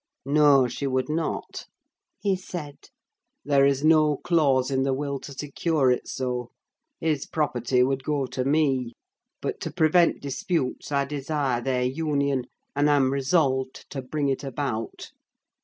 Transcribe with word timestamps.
"No, 0.25 0.67
she 0.67 0.87
would 0.87 1.09
not," 1.09 1.67
he 2.19 2.35
said. 2.35 2.89
"There 3.45 3.67
is 3.67 3.83
no 3.85 4.17
clause 4.17 4.71
in 4.71 4.81
the 4.81 4.95
will 4.95 5.19
to 5.19 5.31
secure 5.31 5.91
it 5.91 6.07
so: 6.07 6.49
his 6.99 7.27
property 7.27 7.83
would 7.83 8.03
go 8.03 8.25
to 8.25 8.43
me; 8.43 8.93
but, 9.43 9.61
to 9.61 9.69
prevent 9.69 10.19
disputes, 10.19 10.91
I 10.91 11.05
desire 11.05 11.61
their 11.61 11.83
union, 11.83 12.45
and 12.75 12.89
am 12.89 13.13
resolved 13.13 13.87
to 13.91 14.01
bring 14.01 14.27
it 14.27 14.43
about." 14.43 15.11